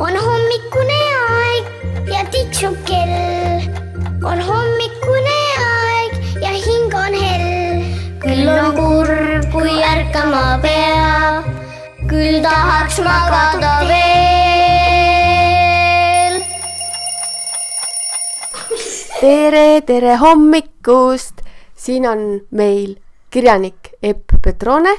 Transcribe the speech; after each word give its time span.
on 0.00 0.16
hommikune 0.16 1.00
aeg 1.30 1.64
ja 2.08 2.20
tiksub 2.32 2.76
kell. 2.88 3.60
on 4.24 4.38
hommikune 4.46 5.40
aeg 5.64 6.12
ja 6.44 6.52
hing 6.54 6.94
on 7.00 7.14
hell. 7.22 7.82
küll 8.22 8.48
on 8.48 8.70
kurb, 8.78 9.44
kui 9.52 9.74
ärkama 9.90 10.44
peab, 10.64 11.44
küll 12.08 12.40
tahaks 12.46 12.96
magada 13.04 13.74
veel. 13.92 14.00
tere, 19.20 19.68
tere 19.92 20.16
hommikust! 20.24 21.44
siin 21.76 22.08
on 22.08 22.24
meil 22.56 22.96
kirjanik 23.30 23.92
Epp 24.02 24.32
Petrone 24.42 24.96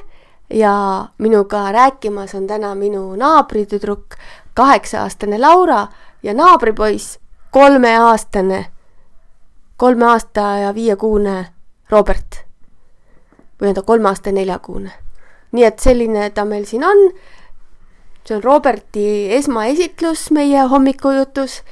ja 0.54 1.06
minuga 1.18 1.72
rääkimas 1.72 2.36
on 2.36 2.48
täna 2.48 2.76
minu 2.76 3.16
naabritüdruk, 3.16 4.16
kaheksa-aastane 4.54 5.40
Laura 5.40 5.88
ja 6.24 6.34
naabripoiss, 6.34 7.20
kolmeaastane, 7.52 8.66
kolme 9.78 10.06
aasta 10.06 10.42
ja 10.42 10.76
viiekuune 10.76 11.46
Robert. 11.90 12.46
või 13.62 13.70
on 13.70 13.76
ta 13.76 13.82
kolme 13.82 14.10
aasta 14.10 14.30
ja 14.30 14.34
neljakuune. 14.34 14.92
nii 15.52 15.64
et 15.64 15.80
selline 15.80 16.30
ta 16.30 16.46
meil 16.46 16.66
siin 16.66 16.84
on. 16.84 17.12
see 18.26 18.36
on 18.36 18.44
Roberti 18.44 19.34
esmaesitlus 19.34 20.32
meie 20.32 20.68
hommikujutus 20.68 21.64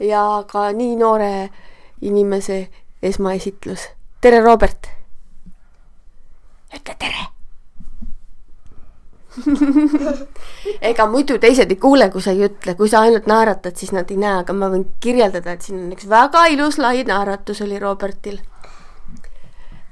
ja 0.00 0.44
ka 0.46 0.72
nii 0.72 0.96
noore 0.96 1.50
inimese 2.00 2.68
esmaesitlus. 3.02 3.88
tere, 4.20 4.40
Robert! 4.40 4.86
ütle 6.74 6.94
tere 6.98 7.39
ega 10.90 11.06
muidu 11.06 11.38
teised 11.38 11.70
ei 11.70 11.78
kuule, 11.80 12.08
kui 12.10 12.22
sa 12.22 12.32
ei 12.34 12.42
ütle, 12.48 12.74
kui 12.78 12.90
sa 12.90 13.04
ainult 13.06 13.28
naeratad, 13.30 13.76
siis 13.78 13.92
nad 13.94 14.10
ei 14.10 14.18
näe, 14.20 14.40
aga 14.42 14.54
ma 14.56 14.70
võin 14.72 14.86
kirjeldada, 15.02 15.54
et 15.54 15.66
siin 15.66 15.84
on 15.84 15.92
üks 15.94 16.08
väga 16.10 16.46
ilus 16.54 16.80
lai 16.82 17.04
naeratus 17.06 17.62
oli 17.66 17.78
Robertil. 17.78 18.40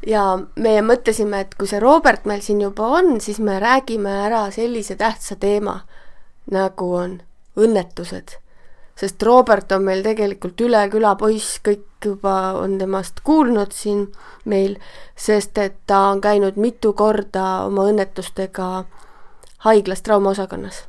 ja 0.06 0.24
meie 0.56 0.82
mõtlesime, 0.82 1.44
et 1.44 1.54
kui 1.58 1.70
see 1.70 1.80
Robert 1.82 2.26
meil 2.26 2.42
siin 2.42 2.60
juba 2.62 2.90
on, 2.98 3.20
siis 3.20 3.38
me 3.38 3.58
räägime 3.62 4.10
ära 4.26 4.48
sellise 4.54 4.96
tähtsa 4.96 5.36
teema, 5.36 5.80
nagu 6.50 6.92
on 6.94 7.18
õnnetused. 7.56 8.38
sest 8.98 9.22
Robert 9.22 9.72
on 9.72 9.84
meil 9.86 10.02
tegelikult 10.02 10.60
üle 10.60 10.88
küla 10.90 11.14
poiss, 11.14 11.60
kõik 11.62 11.86
juba 12.04 12.54
on 12.58 12.78
temast 12.78 13.20
kuulnud 13.22 13.70
siin 13.72 14.08
meil, 14.44 14.78
sest 15.14 15.58
et 15.58 15.78
ta 15.86 16.08
on 16.10 16.20
käinud 16.20 16.56
mitu 16.56 16.92
korda 16.92 17.66
oma 17.66 17.86
õnnetustega 17.92 18.86
haiglas 19.58 20.02
traumaosakonnas. 20.02 20.88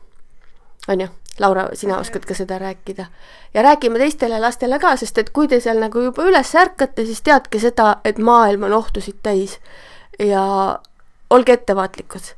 on 0.87 1.01
ju? 1.01 1.07
Laura, 1.39 1.69
sina 1.73 1.97
oskad 1.97 2.25
ka 2.25 2.33
seda 2.33 2.59
rääkida. 2.59 3.05
ja 3.53 3.61
räägime 3.61 3.99
teistele 3.99 4.39
lastele 4.39 4.79
ka, 4.79 4.95
sest 4.95 5.17
et 5.17 5.29
kui 5.29 5.47
te 5.47 5.59
seal 5.59 5.79
nagu 5.79 5.99
juba 5.99 6.23
üles 6.23 6.55
ärkate, 6.55 7.05
siis 7.05 7.21
teadke 7.21 7.59
seda, 7.59 7.95
et 8.03 8.17
maailm 8.17 8.63
on 8.63 8.73
ohtusid 8.73 9.19
täis. 9.23 9.59
ja 10.19 10.79
olge 11.29 11.53
ettevaatlikud. 11.53 12.33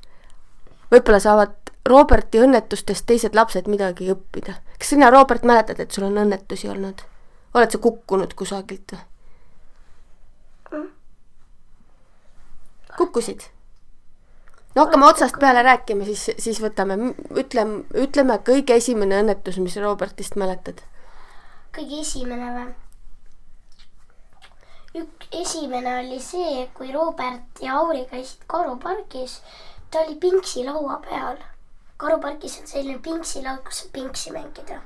võib-olla 0.92 1.20
saavad 1.20 1.58
Roberti 1.90 2.38
õnnetustest 2.40 3.06
teised 3.06 3.36
lapsed 3.36 3.68
midagi 3.68 4.12
õppida. 4.14 4.54
kas 4.78 4.90
sina, 4.90 5.10
Robert, 5.10 5.44
mäletad, 5.44 5.80
et 5.80 5.92
sul 5.92 6.04
on 6.04 6.18
õnnetusi 6.18 6.70
olnud? 6.70 7.02
oled 7.54 7.72
sa 7.72 7.78
kukkunud 7.78 8.34
kusagilt 8.34 8.92
või? 8.92 9.00
kukkusid? 12.98 13.42
No 14.76 14.86
hakkame 14.86 15.06
otsast 15.06 15.40
peale 15.40 15.64
rääkima, 15.64 16.06
siis, 16.06 16.30
siis 16.40 16.62
võtame, 16.64 16.98
ütleme, 17.38 17.84
ütleme 17.98 18.38
kõige 18.48 18.78
esimene 18.80 19.20
õnnetus, 19.24 19.60
mis 19.60 19.76
Robertist 19.78 20.36
mäletad. 20.40 20.84
kõige 21.76 22.02
esimene 22.02 22.54
või? 22.56 22.72
ük-, 24.96 25.28
esimene 25.32 26.00
oli 26.00 26.20
see, 26.20 26.70
kui 26.74 26.92
Robert 26.92 27.62
ja 27.62 27.80
Auri 27.80 28.06
käisid 28.12 28.48
karupargis. 28.48 29.42
ta 29.92 30.00
oli 30.00 30.16
pingsi 30.16 30.64
laua 30.66 31.02
peal. 31.10 31.38
karupargis 31.98 32.60
on 32.62 32.68
selline 32.68 33.00
pingsilaud, 33.00 33.62
kus 33.66 33.84
saab 33.84 33.94
pingsi 33.94 34.32
mängida. 34.32 34.82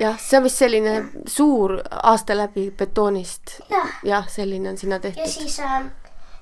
jah, 0.00 0.20
see 0.20 0.38
on 0.38 0.44
vist 0.44 0.58
selline 0.58 0.94
ja. 0.94 1.02
suur 1.26 1.80
aasta 1.90 2.36
läbi 2.36 2.70
betoonist 2.70 3.58
ja.. 3.70 3.84
jah, 4.04 4.28
selline 4.28 4.68
on 4.68 4.78
sinna 4.78 4.98
tehtud. 4.98 5.24
ja 5.24 5.30
siis 5.30 5.60
äh, 5.60 5.84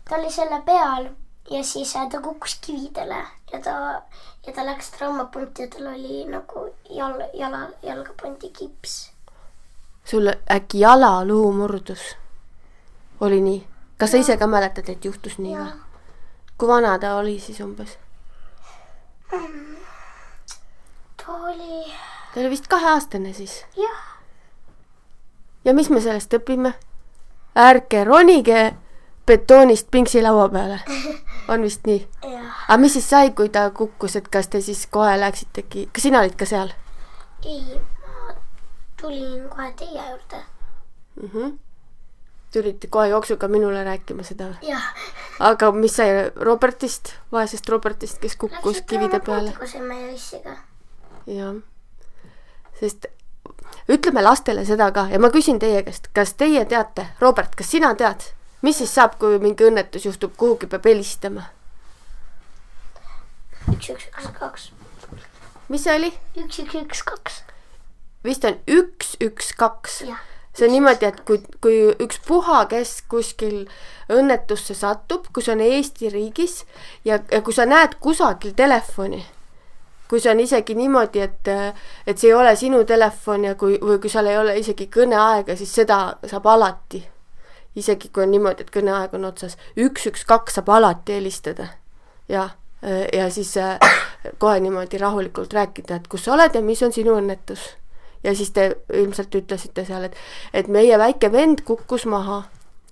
ta 0.09 0.17
oli 0.17 0.31
selle 0.33 0.63
peal 0.67 1.11
ja 1.51 1.65
siis 1.65 1.97
äh, 1.97 2.09
ta 2.09 2.21
kukkus 2.21 2.59
kividele 2.67 3.27
ja 3.53 3.61
ta, 3.61 4.03
ja 4.47 4.53
ta 4.53 4.67
läks 4.67 4.91
traumapunkti 4.91 5.63
ja 5.63 5.69
tal 5.69 5.87
oli 5.87 6.25
nagu 6.25 6.75
jal, 6.91 7.23
jala, 7.35 7.69
jalga 7.83 8.13
pandi 8.23 8.51
kips. 8.51 9.13
sul 10.05 10.29
äkki 10.51 10.81
jalaluu 10.81 11.53
murdus? 11.53 12.17
oli 13.21 13.41
nii? 13.41 13.67
kas 13.99 14.11
sa 14.11 14.17
ise 14.17 14.37
ka 14.37 14.47
mäletad, 14.47 14.89
et 14.89 15.05
juhtus 15.05 15.39
nii 15.39 15.57
või? 15.57 15.73
kui 16.59 16.69
vana 16.69 16.99
ta 16.99 17.17
oli 17.17 17.39
siis 17.41 17.61
umbes 17.61 17.99
mm,? 19.33 19.77
ta 21.17 21.33
oli. 21.33 21.93
ta 22.35 22.41
oli 22.41 22.51
vist 22.51 22.69
kaheaastane 22.69 23.33
siis? 23.33 23.65
jah. 23.77 24.05
ja 25.65 25.75
mis 25.75 25.91
me 25.91 26.01
sellest 26.01 26.35
õpime? 26.39 26.75
ärge 27.57 28.05
ronige 28.05 28.77
betoonist 29.27 29.91
pingsi 29.91 30.23
laua 30.23 30.49
peale. 30.49 30.81
on 31.49 31.63
vist 31.63 31.87
nii? 31.87 32.03
aga 32.69 32.79
mis 32.81 32.93
siis 32.99 33.09
sai, 33.11 33.33
kui 33.37 33.49
ta 33.49 33.69
kukkus, 33.71 34.17
et 34.17 34.29
kas 34.29 34.49
te 34.49 34.61
siis 34.65 34.87
kohe 34.91 35.17
läksitegi, 35.21 35.89
kas 35.93 36.07
sina 36.09 36.23
olid 36.25 36.37
ka 36.39 36.49
seal? 36.49 36.73
ei, 37.45 37.81
ma 38.05 38.35
tulin 39.01 39.49
kohe 39.49 39.73
teie 39.79 40.11
juurde 40.11 40.43
mm. 41.17 41.31
-hmm. 41.35 41.59
tulite 42.53 42.87
kohe 42.87 43.09
jooksuga 43.09 43.49
minule 43.49 43.85
rääkima 43.85 44.23
seda? 44.23 44.55
jah. 44.63 44.95
aga 45.39 45.73
mis 45.73 45.97
sai 45.97 46.31
Robertist, 46.37 47.15
vaesest 47.33 47.69
Robertist, 47.69 48.19
kes 48.19 48.37
kukkus 48.37 48.77
Läksid 48.77 48.89
kivide 48.89 49.21
peale? 49.21 49.55
meie 49.81 50.13
issiga. 50.13 50.57
jah, 51.27 51.55
sest 52.81 53.07
ütleme 53.89 54.23
lastele 54.23 54.65
seda 54.65 54.91
ka 54.93 55.09
ja 55.11 55.19
ma 55.19 55.31
küsin 55.31 55.59
teie 55.59 55.83
käest, 55.83 56.09
kas 56.15 56.35
teie 56.35 56.65
teate, 56.65 57.07
Robert, 57.21 57.55
kas 57.55 57.71
sina 57.71 57.95
tead, 57.95 58.23
mis 58.63 58.79
siis 58.79 58.93
saab, 58.95 59.17
kui 59.21 59.39
mingi 59.43 59.65
õnnetus 59.67 60.05
juhtub, 60.09 60.35
kuhugi 60.37 60.69
peab 60.71 60.87
helistama? 60.89 61.47
üks, 63.73 63.91
üks, 63.93 64.09
üks, 64.11 64.29
kaks. 64.39 64.67
mis 65.69 65.85
see 65.85 65.95
oli? 65.97 66.11
üks, 66.37 66.61
üks, 66.65 66.77
üks, 66.83 67.03
kaks. 67.07 67.41
vist 68.27 68.45
on 68.45 68.59
üks, 68.69 69.15
üks, 69.23 69.53
kaks. 69.57 70.01
see 70.53 70.67
on 70.67 70.75
niimoodi, 70.75 71.09
et 71.09 71.21
kui, 71.29 71.41
kui 71.65 71.83
ükspuha, 72.05 72.65
kes 72.73 73.01
kuskil 73.09 73.63
õnnetusse 74.13 74.75
satub, 74.77 75.29
kui 75.33 75.45
see 75.45 75.55
on 75.57 75.65
Eesti 75.65 76.11
riigis 76.13 76.65
ja, 77.05 77.21
ja 77.31 77.45
kui 77.47 77.57
sa 77.57 77.69
näed 77.69 77.97
kusagil 78.03 78.57
telefoni, 78.59 79.23
kui 80.11 80.21
see 80.21 80.35
on 80.35 80.43
isegi 80.43 80.75
niimoodi, 80.77 81.23
et, 81.25 81.55
et 82.07 82.19
see 82.19 82.33
ei 82.33 82.37
ole 82.37 82.53
sinu 82.59 82.83
telefon 82.85 83.49
ja 83.49 83.55
kui, 83.55 83.79
või 83.81 84.01
kui 84.03 84.13
seal 84.13 84.29
ei 84.29 84.41
ole 84.41 84.59
isegi 84.61 84.91
kõneaega, 84.93 85.57
siis 85.57 85.73
seda 85.81 86.03
saab 86.27 86.51
alati 86.51 87.05
isegi 87.77 88.09
kui 88.09 88.25
on 88.25 88.31
niimoodi, 88.35 88.67
et 88.67 88.73
kõneaeg 88.75 89.15
on 89.15 89.25
otsas, 89.25 89.57
üks, 89.79 90.07
üks, 90.11 90.25
kaks 90.27 90.59
saab 90.59 90.69
alati 90.75 91.19
helistada. 91.19 91.69
jah, 92.29 92.57
ja 93.13 93.31
siis 93.31 93.57
äh, 93.57 93.79
kohe 94.39 94.61
niimoodi 94.61 94.99
rahulikult 94.99 95.53
rääkida, 95.53 95.97
et 95.97 96.09
kus 96.09 96.25
sa 96.25 96.35
oled 96.35 96.55
ja 96.55 96.63
mis 96.63 96.83
on 96.83 96.93
sinu 96.93 97.17
õnnetus. 97.19 97.77
ja 98.25 98.35
siis 98.35 98.51
te 98.51 98.77
ilmselt 98.93 99.35
ütlesite 99.35 99.85
seal, 99.85 100.05
et, 100.05 100.17
et 100.55 100.69
meie 100.69 100.99
väike 100.99 101.33
vend 101.33 101.65
kukkus 101.65 102.07
maha. 102.07 102.43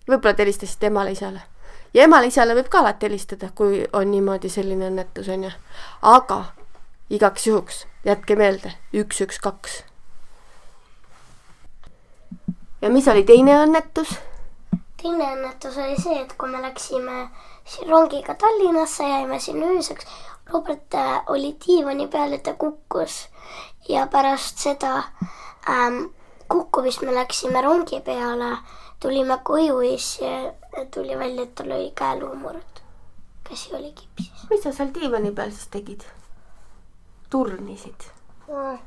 võib-olla 0.08 0.34
te 0.34 0.42
helistasite 0.42 0.86
emale-isale. 0.86 1.42
ja 1.94 2.04
emale-isale 2.04 2.54
võib 2.54 2.68
ka 2.68 2.78
alati 2.84 3.06
helistada, 3.06 3.50
kui 3.54 3.86
on 3.92 4.10
niimoodi 4.10 4.48
selline 4.48 4.90
õnnetus, 4.90 5.28
on 5.28 5.44
ju. 5.48 5.52
aga 6.02 6.44
igaks 7.10 7.46
juhuks 7.46 7.86
jätke 8.04 8.36
meelde, 8.36 8.72
üks, 8.94 9.20
üks, 9.20 9.40
kaks. 9.40 9.82
ja 12.82 12.90
mis 12.90 13.08
oli 13.08 13.24
teine 13.24 13.62
õnnetus? 13.64 14.18
Teine 15.02 15.30
õnnetus 15.34 15.78
oli 15.78 15.96
see, 16.00 16.20
et 16.22 16.34
kui 16.38 16.50
me 16.50 16.62
läksime 16.62 17.28
rongiga 17.88 18.34
Tallinnasse, 18.34 19.06
jäime 19.08 19.40
sinna 19.40 19.70
ööseks. 19.74 20.06
Robert 20.52 20.94
äh, 20.94 21.22
oli 21.26 21.56
diivani 21.66 22.08
peal 22.08 22.32
ja 22.32 22.38
ta 22.38 22.54
kukkus 22.54 23.26
ja 23.88 24.06
pärast 24.06 24.58
seda 24.58 25.02
ähm, 25.68 26.08
kukkumist 26.48 27.02
me 27.02 27.14
läksime 27.14 27.62
rongi 27.62 28.00
peale, 28.00 28.56
tulime 29.00 29.38
koju 29.44 29.80
ja 29.80 29.98
siis 29.98 30.20
tuli 30.94 31.18
välja, 31.18 31.42
et 31.42 31.54
tal 31.54 31.72
oli 31.72 31.92
käeluumurd. 31.94 32.80
käsi 33.44 33.74
oli 33.74 33.92
kipsis. 33.92 34.48
mis 34.50 34.62
sa 34.62 34.72
seal 34.72 34.94
diivani 34.94 35.32
peal 35.32 35.50
siis 35.50 35.68
tegid? 35.68 36.04
turnisid 37.30 38.08
mm.? 38.48 38.78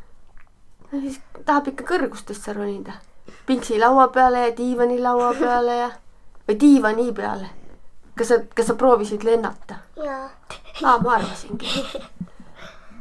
no 0.92 1.00
siis 1.02 1.22
tahab 1.46 1.68
ikka 1.68 1.86
kõrgustesse 1.94 2.54
ronida 2.54 2.98
pingsi 3.46 3.80
laua 3.80 4.08
peale 4.08 4.48
ja 4.48 4.58
diivani 4.58 5.00
laua 5.00 5.34
peale 5.42 5.78
ja 5.78 5.92
või 6.48 6.60
diivani 6.60 7.12
peale. 7.14 7.50
kas 8.18 8.28
sa, 8.28 8.40
kas 8.56 8.68
sa 8.68 8.76
proovisid 8.76 9.24
lennata? 9.24 9.76
jaa. 10.04 10.30
aa, 10.84 10.98
ma 10.98 11.16
arvasingi. 11.16 11.86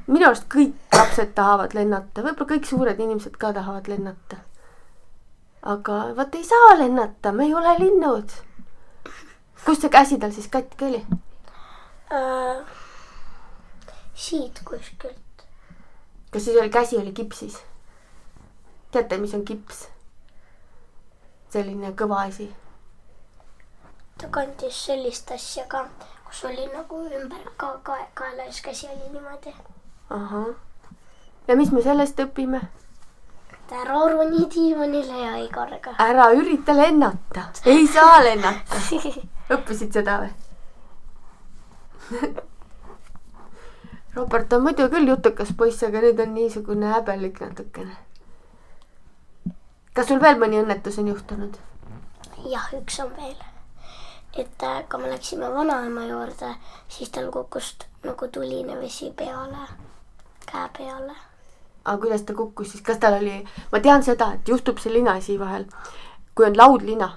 minu 0.07 0.27
arust 0.27 0.47
kõik 0.53 0.97
lapsed 0.97 1.35
tahavad 1.35 1.75
lennata, 1.75 2.23
võib-olla 2.23 2.53
kõik 2.55 2.69
suured 2.69 3.01
inimesed 3.01 3.37
ka 3.37 3.53
tahavad 3.57 3.89
lennata. 3.89 4.43
aga 5.63 6.03
vot 6.17 6.35
ei 6.35 6.45
saa 6.45 6.77
lennata, 6.79 7.33
me 7.33 7.49
ei 7.49 7.55
ole 7.55 7.79
linnud. 7.79 8.37
kust 9.65 9.83
see 9.83 9.91
käsi 9.91 10.19
tal 10.19 10.33
siis 10.33 10.49
katki 10.49 10.85
oli? 10.85 11.05
äh, 12.13 12.63
siit 14.15 14.63
kuskilt. 14.65 15.47
kas 16.31 16.45
siis 16.45 16.61
oli 16.61 16.71
käsi 16.71 16.97
oli 16.97 17.13
kipsis? 17.13 17.63
teate, 18.91 19.19
mis 19.19 19.35
on 19.35 19.45
kips? 19.45 19.89
Selline 21.52 21.93
kõva 21.99 22.25
asi. 22.29 22.49
ta 24.19 24.29
kandis 24.31 24.81
sellist 24.87 25.31
asja 25.37 25.64
ka, 25.69 25.85
kus 26.26 26.44
oli 26.44 26.67
nagu 26.75 27.05
ümber 27.20 27.47
ka 27.56 27.73
kae, 27.82 28.05
kaela 28.14 28.44
ja 28.44 28.52
siis 28.52 28.64
käsi 28.67 28.87
oli 28.87 29.12
niimoodi. 29.12 29.55
ahah. 30.11 30.52
ja 31.49 31.56
mis 31.56 31.73
me 31.73 31.82
sellest 31.82 32.20
õpime? 32.26 32.61
ära 33.70 33.99
aru 34.05 34.25
nii 34.31 34.47
diivanile 34.55 35.25
ja 35.25 35.35
Igoriga. 35.38 35.94
ära 35.99 36.31
ürita 36.35 36.76
lennata, 36.76 37.49
ei 37.64 37.87
saa 37.87 38.23
lennata. 38.25 38.82
õppisid 39.55 39.93
seda 39.94 40.20
või? 40.25 40.32
Robert 44.14 44.52
on 44.52 44.64
muidu 44.64 44.88
küll 44.91 45.06
jutukas 45.06 45.52
poiss, 45.56 45.82
aga 45.87 46.02
nüüd 46.02 46.19
on 46.23 46.32
niisugune 46.35 46.91
häbelik 46.91 47.38
natukene. 47.44 47.94
Kas 50.00 50.08
sul 50.08 50.20
veel 50.23 50.38
mõni 50.41 50.56
õnnetus 50.56 50.97
on 50.97 51.11
juhtunud? 51.11 51.56
jah, 52.49 52.70
üks 52.73 52.94
on 53.02 53.11
veel. 53.19 53.37
et 54.32 54.62
äh, 54.64 54.79
kui 54.88 55.02
me 55.02 55.11
läksime 55.11 55.50
vanaema 55.52 56.06
juurde, 56.08 56.55
siis 56.88 57.11
tal 57.12 57.26
kukkus 57.35 57.75
nagu 58.06 58.29
tuline 58.32 58.79
vesi 58.81 59.11
peale, 59.17 59.67
käe 60.47 60.70
peale. 60.79 61.19
aga 61.85 61.99
kuidas 62.00 62.25
ta 62.25 62.38
kukkus 62.38 62.73
siis, 62.73 62.85
kas 62.87 63.02
tal 63.02 63.19
oli, 63.19 63.35
ma 63.73 63.82
tean 63.85 64.06
seda, 64.06 64.31
et 64.38 64.49
juhtub 64.49 64.81
see 64.81 64.94
linaasi 64.94 65.37
vahel, 65.43 65.69
kui 66.32 66.49
on 66.49 66.56
laudlina 66.56 67.11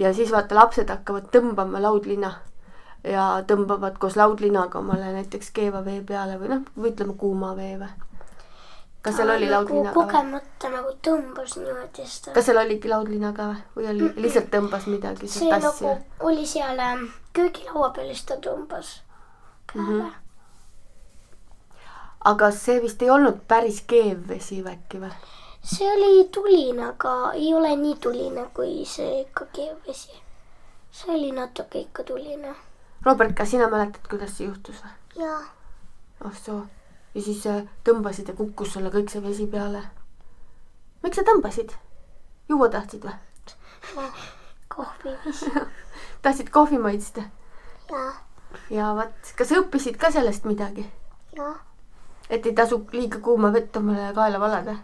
ja 0.00 0.14
siis 0.16 0.32
vaata 0.32 0.56
lapsed 0.56 0.88
hakkavad 0.88 1.28
tõmbama 1.36 1.84
laudlina 1.84 2.32
ja 3.04 3.28
tõmbavad 3.44 4.00
koos 4.00 4.16
laudlinaga 4.16 4.80
omale 4.80 5.12
näiteks 5.18 5.52
keeva 5.52 5.84
vee 5.84 6.00
peale 6.00 6.40
või 6.40 6.54
noh, 6.54 6.64
või 6.78 6.96
ütleme 6.96 7.20
kuuma 7.20 7.52
vee 7.60 7.74
või? 7.84 7.92
Kas 9.06 9.16
seal 9.16 9.30
oli 9.30 9.48
laudlina 9.50 9.82
nagu 9.86 9.94
ka 9.94 10.06
kogemata 10.06 10.70
nagu 10.72 10.92
tõmbas 11.08 11.56
niimoodi 11.60 12.06
seda. 12.10 12.34
kas 12.34 12.48
seal 12.48 12.60
oligi 12.62 12.90
laudlina 12.90 13.32
ka 13.36 13.48
või, 13.76 13.88
oli 13.92 14.10
lihtsalt 14.24 14.50
tõmbas 14.52 14.86
midagi 14.90 15.30
see 15.30 15.50
nagu 15.50 15.70
asja? 15.70 15.96
oli 16.26 16.46
seal 16.50 16.82
ähm, 16.82 17.08
köögilaua 17.36 17.92
peal 17.96 18.10
ja 18.10 18.18
siis 18.18 18.28
ta 18.30 18.38
tõmbas 18.48 18.92
käele 19.72 19.86
mm. 19.86 20.02
-hmm. 20.02 20.12
aga 22.32 22.50
see 22.58 22.82
vist 22.82 23.02
ei 23.02 23.10
olnud 23.14 23.42
päris 23.48 23.82
keev 23.94 24.28
vesi 24.28 24.62
äkki 24.74 25.02
või? 25.06 25.14
see 25.62 25.90
oli 25.92 26.28
tuline, 26.34 26.86
aga 26.92 27.16
ei 27.34 27.54
ole 27.54 27.76
nii 27.76 27.96
tuline 28.02 28.48
kui 28.54 28.84
see 28.86 29.20
ikka 29.20 29.46
keev 29.52 29.76
vesi. 29.88 30.22
see 30.90 31.14
oli 31.14 31.32
natuke 31.32 31.78
ikka 31.86 32.02
tuline 32.02 32.54
Robert, 33.06 33.36
kas 33.38 33.50
sina 33.50 33.68
mäletad, 33.70 34.02
kuidas 34.10 34.34
see 34.38 34.48
juhtus 34.48 34.82
või? 34.82 35.22
jaa. 35.22 35.42
ah 36.24 36.42
soo. 36.44 36.64
Ja 37.16 37.22
siis 37.24 37.46
äh, 37.48 37.64
tõmbasid 37.84 38.28
ja 38.28 38.36
kukkus 38.36 38.74
sulle 38.76 38.92
kõik 38.92 39.10
see 39.12 39.22
vesi 39.24 39.46
peale. 39.50 39.82
miks 41.02 41.16
sa 41.16 41.24
tõmbasid? 41.24 41.72
juua 42.48 42.68
tahtsid 42.68 43.06
või? 43.08 43.16
kohvi 44.68 45.16
tahtsid 46.22 46.52
kohvi 46.52 46.78
maitsta? 46.78 47.24
jaa. 47.90 48.12
ja 48.70 48.92
vot, 48.98 49.32
kas 49.38 49.54
õppisid 49.56 49.96
ka 50.00 50.12
sellest 50.12 50.44
midagi? 50.44 50.84
jaa. 51.36 51.54
et 52.28 52.46
ei 52.46 52.54
tasu 52.54 52.82
liiga 52.92 53.22
kuuma 53.24 53.52
vett 53.52 53.76
omale 53.76 54.12
kaela 54.14 54.40
valada? 54.40 54.76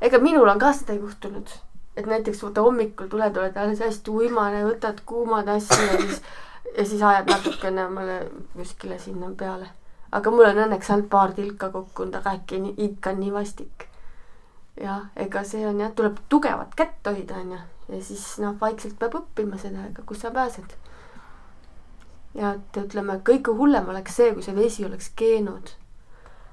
ega 0.00 0.22
minul 0.22 0.48
on 0.48 0.62
ka 0.62 0.72
seda 0.76 0.94
juhtunud 0.94 1.56
et 1.98 2.06
näiteks 2.06 2.44
vaata 2.44 2.62
hommikul 2.62 3.08
tuled, 3.10 3.36
oled 3.36 3.56
alles 3.58 3.80
hästi 3.82 4.12
uimane, 4.14 4.60
võtad 4.62 5.00
kuumad 5.06 5.48
asju 5.50 5.86
ja 5.88 5.96
siis 5.98 6.20
ja 6.76 6.84
siis 6.84 7.02
ajad 7.02 7.30
natukene 7.30 7.86
omale 7.86 8.18
kuskile 8.52 8.98
sinna 8.98 9.30
peale. 9.36 9.68
Aga 10.12 10.30
mul 10.30 10.48
on 10.48 10.60
õnneks 10.64 10.90
ainult 10.92 11.10
paar 11.12 11.32
tilka 11.36 11.70
kukkunud, 11.72 12.14
aga 12.18 12.36
äkki 12.38 12.60
ikka 12.76 13.14
on 13.14 13.20
nii 13.22 13.32
vastik. 13.32 13.86
jah, 14.80 15.08
ega 15.16 15.42
see 15.44 15.66
on 15.66 15.80
jah, 15.80 15.90
tuleb 15.94 16.20
tugevat 16.28 16.74
kätt 16.78 17.06
hoida, 17.10 17.40
onju. 17.42 17.58
ja 17.88 18.02
siis 18.04 18.38
noh, 18.38 18.54
vaikselt 18.60 18.98
peab 18.98 19.16
õppima 19.18 19.58
seda, 19.58 19.88
ega 19.90 20.02
kus 20.06 20.22
sa 20.22 20.30
pääsed. 20.30 20.76
ja 22.34 22.54
et 22.54 22.80
ütleme, 22.84 23.20
kõige 23.24 23.56
hullem 23.56 23.88
oleks 23.88 24.16
see, 24.16 24.32
kui 24.34 24.42
see 24.42 24.56
vesi 24.56 24.86
oleks 24.86 25.10
keenud 25.16 25.74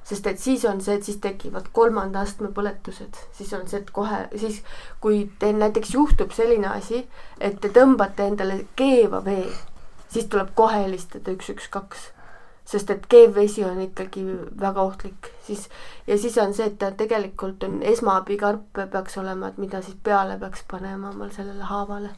sest 0.06 0.28
et 0.30 0.40
siis 0.40 0.62
on 0.69 0.81
see, 0.86 1.00
et 1.00 1.04
siis 1.04 1.18
tekivad 1.18 1.72
kolmanda 1.74 2.22
astme 2.22 2.51
põletused, 2.54 3.18
siis 3.34 3.54
on 3.58 3.63
see, 3.68 3.80
et 3.81 3.88
kohe 3.92 4.19
siis, 4.38 4.60
kui 5.01 5.24
teil 5.40 5.58
näiteks 5.58 5.96
juhtub 5.96 6.34
selline 6.34 6.68
asi, 6.69 7.08
et 7.40 7.58
te 7.62 7.72
tõmbate 7.74 8.28
endale 8.30 8.60
keeva 8.78 9.24
vee 9.25 9.48
siis 10.16 10.30
tuleb 10.31 10.54
kohe 10.56 10.84
helistada 10.86 11.34
üks, 11.36 11.50
üks, 11.51 11.68
kaks. 11.72 12.10
Sest 12.66 12.90
et 12.90 13.08
keevvesi 13.10 13.64
on 13.64 13.82
ikkagi 13.82 14.26
väga 14.62 14.82
ohtlik, 14.82 15.32
siis 15.48 15.70
ja 16.08 16.18
siis 16.18 16.38
on 16.42 16.54
see, 16.54 16.66
et 16.72 16.78
ta 16.82 16.92
tegelikult 16.92 17.64
on 17.64 17.82
esmaabikarp 17.94 18.86
peaks 18.92 19.18
olema, 19.22 19.54
et 19.54 19.58
mida 19.62 19.82
siis 19.82 19.98
peale 20.04 20.40
peaks 20.40 20.66
panema 20.72 21.14
omal 21.14 21.34
sellele 21.36 21.74
haavale 21.74 22.16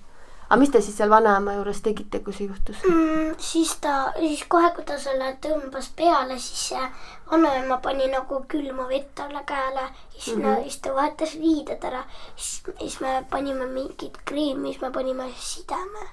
aga 0.48 0.60
mis 0.62 0.70
te 0.72 0.82
siis 0.82 0.96
seal 0.96 1.10
vanaema 1.12 1.58
juures 1.58 1.82
tegite, 1.84 2.22
kui 2.24 2.36
see 2.36 2.48
juhtus 2.48 2.80
mm,? 2.88 3.34
siis 3.50 3.74
ta, 3.84 3.96
siis 4.16 4.46
kohe, 4.52 4.70
kui 4.76 4.86
ta 4.88 4.96
selle 5.02 5.34
tõmbas 5.44 5.90
peale, 6.00 6.38
siis 6.40 6.70
see 6.72 6.86
vanaema 7.32 7.80
pani 7.84 8.08
nagu 8.12 8.40
külma 8.52 8.88
vett 8.92 9.10
talle 9.20 9.44
käele. 9.48 9.90
siis 10.18 10.38
mm, 10.38 10.44
-hmm. 10.44 10.62
siis 10.64 10.78
ta 10.82 10.94
vahetas 10.96 11.34
riided 11.42 11.84
ära. 11.92 12.04
siis, 12.36 12.64
siis 12.80 13.00
me 13.02 13.26
panime 13.30 13.66
mingit 13.66 14.18
kreemi, 14.26 14.72
siis 14.72 14.82
me 14.82 14.92
panime 14.92 15.28
sideme 15.36 16.08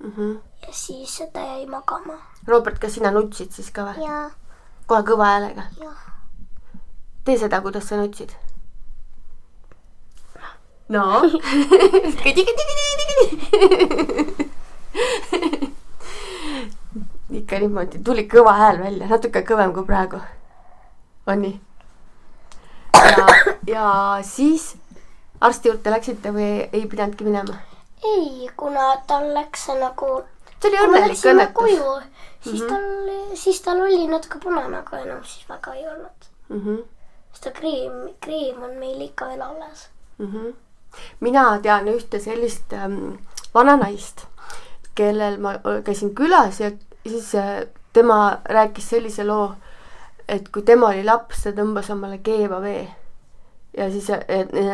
mm. 0.00 0.12
-hmm. 0.16 0.40
ja 0.66 0.72
siis 0.72 1.22
ta 1.32 1.40
jäi 1.40 1.66
magama. 1.66 2.14
Robert, 2.46 2.78
kas 2.78 2.94
sina 2.94 3.10
nutsid 3.10 3.52
siis 3.52 3.70
ka 3.70 3.82
või? 3.82 4.30
kohe 4.86 5.02
kõva 5.02 5.24
häälega? 5.24 5.62
tee 7.24 7.38
seda, 7.38 7.60
kuidas 7.60 7.88
sa 7.88 7.96
nutsid. 7.96 8.32
no 10.88 11.22
ikka 17.30 17.58
niimoodi, 17.60 17.98
tuli 18.04 18.24
kõva 18.32 18.52
hääl 18.56 18.78
välja, 18.82 19.06
natuke 19.08 19.42
kõvem 19.42 19.72
kui 19.76 19.84
praegu. 19.84 20.20
on 21.26 21.42
nii? 21.42 21.60
ja, 22.94 23.26
ja 23.66 23.88
siis 24.22 24.76
arsti 25.40 25.68
juurde 25.68 25.90
läksite 25.90 26.32
või 26.34 26.68
ei 26.72 26.86
pidanudki 26.86 27.24
minema? 27.24 27.67
Ei, 28.04 28.50
kuna 28.56 28.96
tal 29.06 29.34
läks 29.34 29.66
see 29.66 29.78
nagu. 29.80 30.10
see 30.60 30.70
oli 30.70 30.80
õnnelik 30.84 31.24
õnnetus. 31.32 32.04
siis 32.40 32.60
mm 32.62 32.66
-hmm. 32.66 32.68
tal, 32.68 33.36
siis 33.36 33.60
tal 33.60 33.80
oli 33.80 34.06
natuke 34.06 34.38
punane, 34.38 34.78
aga 34.78 34.98
enam 34.98 35.24
siis 35.24 35.48
väga 35.48 35.74
ei 35.74 35.88
olnud 35.88 36.28
mm. 36.48 36.60
-hmm. 36.60 36.84
sest 37.32 37.44
ta 37.44 37.50
kreem, 37.50 38.08
kreem 38.20 38.62
on 38.62 38.70
meil 38.78 39.00
ikka 39.00 39.28
veel 39.28 39.42
alles 39.42 39.88
mm. 40.18 40.26
-hmm. 40.26 40.54
mina 41.20 41.58
tean 41.62 41.88
ühte 41.88 42.20
sellist 42.20 42.72
ähm, 42.72 43.14
vananaist, 43.54 44.26
kellel 44.94 45.38
ma 45.38 45.54
käisin 45.84 46.14
külas 46.14 46.60
ja 46.60 46.70
siis 47.06 47.34
äh, 47.34 47.66
tema 47.92 48.38
rääkis 48.44 48.90
sellise 48.90 49.24
loo, 49.24 49.54
et 50.28 50.48
kui 50.48 50.62
tema 50.62 50.86
oli 50.86 51.04
laps, 51.04 51.42
ta 51.42 51.50
tõmbas 51.50 51.92
omale 51.92 52.18
keeva 52.18 52.60
vee 52.62 52.88
ja 53.76 53.90
siis 53.90 54.08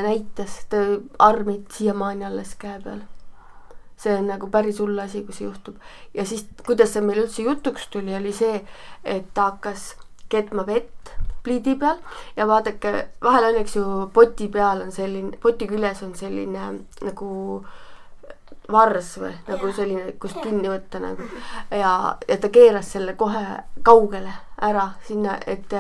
näitas, 0.03 0.67
ta 0.69 0.77
armid 1.19 1.67
siiamaani 1.73 2.25
alles 2.25 2.55
käe 2.59 2.81
peal 2.85 3.01
see 4.05 4.15
on 4.21 4.29
nagu 4.29 4.49
päris 4.53 4.81
hull 4.83 4.99
asi, 5.03 5.25
kui 5.25 5.37
see 5.37 5.49
juhtub. 5.49 5.77
ja 6.15 6.27
siis, 6.29 6.47
kuidas 6.67 6.95
see 6.95 7.05
meil 7.05 7.25
üldse 7.25 7.45
jutuks 7.47 7.89
tuli, 7.93 8.15
oli 8.17 8.33
see, 8.37 8.61
et 9.05 9.31
ta 9.35 9.51
hakkas 9.53 9.95
keetma 10.33 10.67
vett 10.67 11.15
pliidi 11.45 11.77
peal. 11.79 11.99
Ja 12.37 12.49
vaadake, 12.49 12.93
vahel 13.23 13.51
on, 13.51 13.59
eks 13.61 13.77
ju, 13.77 13.87
poti 14.13 14.49
peal 14.53 14.85
on 14.87 14.93
selline, 14.93 15.37
poti 15.43 15.69
küljes 15.71 16.03
on 16.07 16.15
selline 16.19 16.71
nagu 17.05 17.31
vars 18.73 19.11
või 19.21 19.33
nagu 19.49 19.71
selline, 19.77 20.15
kust 20.21 20.41
kinni 20.43 20.71
võtta 20.73 21.01
nagu. 21.03 21.29
Ja, 21.71 22.17
ja 22.29 22.39
ta 22.41 22.51
keeras 22.53 22.95
selle 22.97 23.17
kohe 23.21 23.45
kaugele 23.85 24.33
ära 24.65 24.89
sinna, 25.05 25.37
et, 25.47 25.75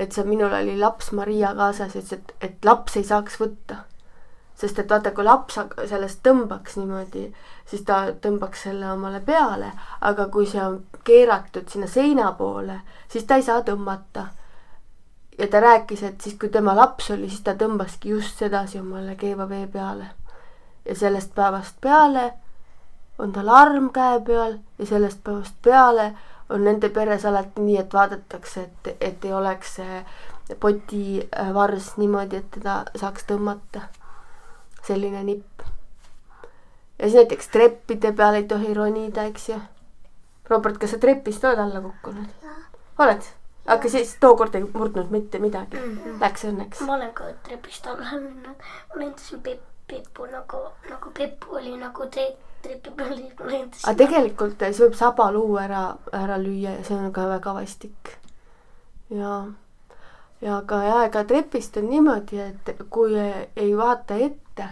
et 0.00 0.16
see 0.16 0.24
minul 0.28 0.54
oli 0.56 0.78
laps 0.80 1.12
Maria 1.12 1.52
kaasas, 1.56 1.96
ütles, 2.00 2.16
et, 2.16 2.36
et 2.40 2.64
laps 2.64 2.96
ei 2.96 3.04
saaks 3.04 3.36
võtta 3.40 3.84
sest 4.54 4.78
et 4.78 4.90
vaata, 4.90 5.10
kui 5.10 5.24
laps 5.24 5.58
sellest 5.90 6.22
tõmbaks 6.26 6.76
niimoodi, 6.78 7.24
siis 7.66 7.82
ta 7.86 8.04
tõmbaks 8.22 8.66
selle 8.68 8.90
omale 8.92 9.20
peale, 9.20 9.72
aga 10.00 10.28
kui 10.32 10.46
see 10.46 10.62
on 10.62 10.78
keeratud 11.04 11.68
sinna 11.68 11.88
seina 11.90 12.30
poole, 12.38 12.80
siis 13.08 13.24
ta 13.24 13.40
ei 13.40 13.42
saa 13.42 13.62
tõmmata. 13.66 14.26
ja 15.38 15.48
ta 15.50 15.60
rääkis, 15.60 16.02
et 16.02 16.20
siis, 16.20 16.36
kui 16.38 16.48
tema 16.48 16.76
laps 16.76 17.10
oli, 17.10 17.28
siis 17.28 17.42
ta 17.42 17.54
tõmbaski 17.58 18.08
just 18.14 18.38
sedasi 18.38 18.78
omale 18.78 19.16
keeva 19.16 19.48
vee 19.48 19.66
peale. 19.66 20.06
ja 20.84 20.94
sellest 20.94 21.34
päevast 21.34 21.80
peale 21.80 22.32
on 23.18 23.32
tal 23.32 23.48
arm 23.48 23.90
käe 23.90 24.20
peal 24.20 24.58
ja 24.78 24.86
sellest 24.86 25.24
päevast 25.24 25.54
peale 25.62 26.12
on 26.48 26.64
nende 26.64 26.88
peres 26.88 27.24
alati 27.24 27.62
nii, 27.62 27.78
et 27.78 27.92
vaadatakse, 27.94 28.62
et, 28.62 28.96
et 29.00 29.24
ei 29.24 29.32
oleks 29.32 29.74
see 29.80 30.04
potivars 30.60 31.94
niimoodi, 31.96 32.36
et 32.36 32.50
teda 32.58 32.82
saaks 33.00 33.24
tõmmata. 33.30 33.88
Selline 34.86 35.22
nipp. 35.24 35.62
ja 36.98 37.04
siis 37.06 37.14
näiteks 37.14 37.48
treppide 37.48 38.12
peal 38.12 38.40
ei 38.40 38.44
tohi 38.48 38.74
ronida, 38.74 39.24
eks 39.30 39.48
ju. 39.48 39.60
Robert, 40.50 40.78
kas 40.78 40.90
sa 40.90 40.98
trepist 41.00 41.44
oled 41.44 41.58
alla 41.58 41.80
kukkunud? 41.80 42.50
oled? 42.98 43.32
aga 43.66 43.88
siis 43.88 44.16
tookord 44.20 44.54
ei 44.54 44.64
murdnud 44.64 45.10
mitte 45.10 45.38
midagi 45.38 45.76
mm. 45.76 45.98
-hmm. 45.98 46.20
Läks 46.20 46.44
õnneks. 46.44 46.82
ma 46.86 46.94
olen 46.94 47.12
ka 47.14 47.24
trepist 47.42 47.86
alla 47.86 48.10
läinud, 48.12 48.56
ma 48.88 49.00
lendasin 49.00 49.40
Peep, 49.40 49.60
Peepu 49.88 50.26
nagu, 50.26 50.60
nagu 50.90 51.10
Peepu 51.18 51.56
oli 51.56 51.76
nagu 51.76 52.02
tre-, 52.02 52.36
trepi 52.62 52.90
peal 52.90 53.18
ja 53.18 53.46
lendasin. 53.46 53.88
aga 53.88 53.96
tegelikult 53.98 54.60
siis 54.66 54.80
võib 54.80 54.94
sabaluu 55.00 55.56
ära, 55.60 55.84
ära 56.12 56.38
lüüa 56.38 56.78
ja 56.78 56.84
see 56.84 56.96
on 56.96 57.12
ka 57.12 57.28
väga 57.28 57.54
vastik. 57.54 58.16
ja, 59.10 59.44
ja 60.40 60.62
ka 60.66 60.82
ja 60.84 61.04
ega 61.04 61.24
trepist 61.24 61.76
on 61.76 61.90
niimoodi, 61.90 62.40
et 62.40 62.74
kui 62.90 63.14
ei 63.56 63.76
vaata 63.76 64.16
ette, 64.16 64.68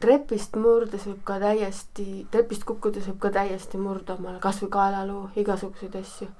trepist 0.00 0.56
murdes 0.56 1.06
võib 1.06 1.22
ka 1.24 1.38
täiesti, 1.42 2.26
trepist 2.30 2.64
kukkudes 2.64 3.08
võib 3.10 3.18
ka 3.26 3.30
täiesti 3.40 3.78
murda 3.78 4.14
omale 4.14 4.38
kasvõi 4.40 4.70
kaelaluu, 4.70 5.28
igasuguseid 5.36 5.96
asju 6.00 6.30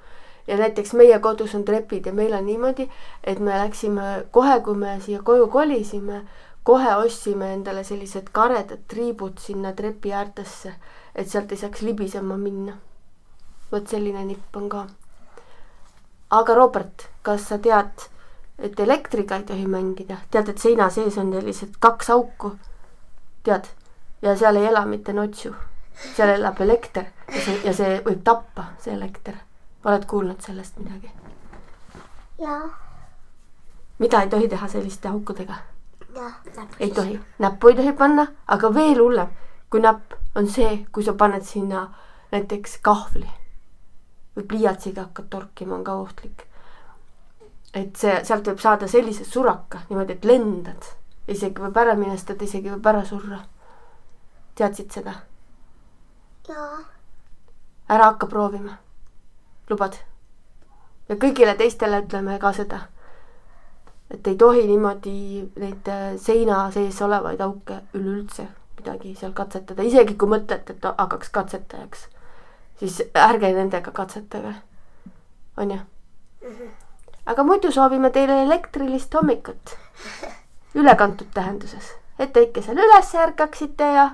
ja 0.46 0.56
näiteks 0.56 0.94
meie 0.98 1.18
kodus 1.18 1.54
on 1.54 1.64
trepid 1.64 2.06
ja 2.06 2.12
meil 2.12 2.34
on 2.34 2.46
niimoodi, 2.46 2.88
et 3.24 3.38
me 3.38 3.58
läksime 3.58 4.24
kohe, 4.30 4.60
kui 4.60 4.74
me 4.74 4.96
siia 5.00 5.22
koju 5.22 5.46
kolisime, 5.48 6.22
kohe 6.62 6.96
ostsime 6.96 7.52
endale 7.54 7.84
sellised 7.84 8.30
karedad 8.32 8.86
triibud 8.88 9.38
sinna 9.38 9.72
trepi 9.72 10.12
äärtesse, 10.12 10.74
et 11.14 11.28
sealt 11.28 11.52
ei 11.52 11.62
saaks 11.62 11.82
libisema 11.82 12.36
minna. 12.36 12.78
vot 13.72 13.88
selline 13.88 14.24
nipp 14.24 14.56
on 14.56 14.68
ka. 14.68 14.86
Aga 16.32 16.54
Robert, 16.54 17.08
kas 17.22 17.48
sa 17.48 17.58
tead, 17.62 18.06
et 18.58 18.80
elektriga 18.80 19.36
ei 19.36 19.46
tohi 19.48 19.66
mängida, 19.68 20.16
tead, 20.30 20.48
et 20.48 20.58
seina 20.58 20.88
sees 20.90 21.18
on 21.20 21.32
sellised 21.34 21.76
kaks 21.80 22.10
auku, 22.14 22.54
tead, 23.44 23.68
ja 24.22 24.36
seal 24.38 24.56
ei 24.56 24.70
ela 24.70 24.84
mitte 24.88 25.12
notsu, 25.12 25.52
seal 26.16 26.34
elab 26.36 26.60
elekter 26.64 27.10
ja 27.28 27.44
see, 27.44 27.58
ja 27.64 27.74
see 27.76 27.98
võib 28.06 28.22
tappa, 28.24 28.72
see 28.80 28.94
elekter. 28.94 29.36
Oled 29.84 30.06
kuulnud 30.06 30.40
sellest 30.40 30.78
midagi? 30.78 31.10
jaa. 32.38 32.70
mida 33.98 34.22
ei 34.22 34.28
tohi 34.30 34.48
teha 34.48 34.68
selliste 34.68 35.08
aukudega? 35.08 35.54
ei 36.80 36.90
tohi, 36.90 37.20
näppu 37.38 37.68
ei 37.68 37.76
tohi 37.76 37.92
panna, 37.92 38.26
aga 38.46 38.74
veel 38.74 39.00
hullem 39.02 39.30
kui 39.72 39.80
näpp 39.80 40.12
on 40.36 40.48
see, 40.48 40.84
kui 40.92 41.04
sa 41.04 41.14
paned 41.16 41.44
sinna 41.48 41.86
näiteks 42.32 42.78
kahvli 42.84 43.28
või 44.36 44.46
pliiatsiga 44.48 45.06
hakkad 45.08 45.28
torkima, 45.30 45.74
on 45.74 45.84
ka 45.84 45.94
ohtlik. 45.94 46.46
et 47.74 47.96
see, 47.96 48.18
sealt 48.24 48.48
võib 48.48 48.60
saada 48.60 48.86
sellise 48.88 49.24
suraka 49.24 49.80
niimoodi, 49.88 50.12
et 50.12 50.24
lendad, 50.28 50.88
isegi 51.28 51.62
võib 51.62 51.76
ära 51.76 51.94
minestada, 51.96 52.44
isegi 52.44 52.70
võib 52.70 52.86
ära 52.86 53.04
surra. 53.04 53.42
teadsid 54.54 54.92
seda? 54.92 55.14
jaa. 56.48 56.80
ära 57.88 58.04
hakka 58.12 58.26
proovima 58.26 58.78
lubad? 59.70 59.96
ja 61.08 61.16
kõigile 61.16 61.56
teistele 61.56 62.02
ütleme 62.04 62.38
ka 62.38 62.52
seda, 62.52 62.80
et 64.10 64.26
ei 64.26 64.36
tohi 64.36 64.66
niimoodi 64.66 65.18
neid 65.56 65.88
äh, 65.88 66.16
seina 66.16 66.70
sees 66.72 67.00
olevaid 67.02 67.40
auke 67.40 67.80
üleüldse 67.94 68.48
midagi 68.82 69.14
seal 69.14 69.32
katsetada, 69.32 69.84
isegi 69.86 70.16
kui 70.18 70.28
mõtlete, 70.28 70.74
et 70.74 70.86
hakkaks 70.98 71.30
katsetajaks, 71.30 72.06
siis 72.82 73.02
ärge 73.14 73.52
nendega 73.54 73.90
katsetage, 73.94 74.54
on 75.56 75.70
ju? 75.70 75.78
aga 77.26 77.44
muidu 77.46 77.70
soovime 77.72 78.10
teile 78.10 78.42
elektrilist 78.42 79.14
hommikut, 79.14 79.76
ülekantud 80.74 81.30
tähenduses, 81.34 81.92
et 82.18 82.32
te 82.32 82.42
ikka 82.48 82.62
seal 82.66 82.82
üles 82.82 83.14
ärkaksite 83.14 83.90
ja 83.96 84.10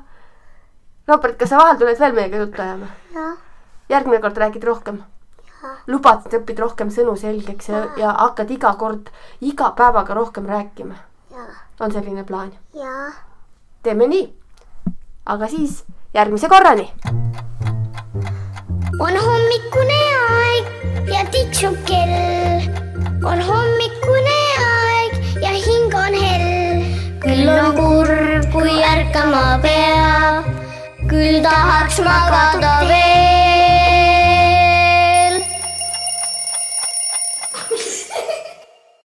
Robert, 1.08 1.38
kas 1.40 1.48
sa 1.48 1.60
vahel 1.60 1.78
tuled 1.80 2.00
veel 2.00 2.16
meiega 2.16 2.42
juttu 2.44 2.62
ajama? 2.62 2.90
järgmine 3.88 4.20
kord 4.20 4.36
räägid 4.36 4.64
rohkem 4.68 5.00
lubad, 5.88 6.26
et 6.26 6.36
õpid 6.38 6.60
rohkem 6.62 6.90
sõnu 6.92 7.16
selgeks 7.18 7.70
ja, 7.72 7.84
ja 7.98 8.12
hakkad 8.20 8.50
iga 8.54 8.74
kord, 8.78 9.08
iga 9.40 9.72
päevaga 9.76 10.14
rohkem 10.14 10.46
rääkima. 10.46 10.94
on 11.80 11.92
selline 11.92 12.24
plaan? 12.24 12.52
teeme 13.82 14.06
nii. 14.06 14.34
aga 15.26 15.48
siis 15.48 15.84
järgmise 16.14 16.48
korrani. 16.48 16.92
On 18.98 19.16
hommikune 19.16 19.98
aeg 20.28 20.64
ja 21.12 21.20
tiksub 21.30 21.76
kell. 21.86 22.66
on 23.30 23.42
hommikune 23.50 24.38
aeg 24.64 25.14
ja 25.42 25.52
hing 25.54 25.94
on 25.94 26.18
hell. 26.22 26.82
küll 27.22 27.52
on 27.54 27.78
kurb, 27.78 28.50
kui 28.52 28.74
ärkama 28.90 29.46
peab, 29.62 30.50
küll 31.06 31.40
tahaks 31.46 32.02
magada 32.10 32.76
veel. 32.90 33.27